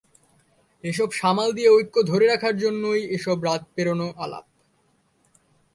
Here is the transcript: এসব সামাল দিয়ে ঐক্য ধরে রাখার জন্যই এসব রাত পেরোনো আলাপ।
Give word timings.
এসব 0.83 1.09
সামাল 1.11 1.49
দিয়ে 1.53 1.69
ঐক্য 1.69 1.95
ধরে 2.03 2.25
রাখার 2.27 2.55
জন্যই 2.57 3.01
এসব 3.15 3.37
রাত 3.43 3.61
পেরোনো 3.75 4.07
আলাপ। 4.17 4.45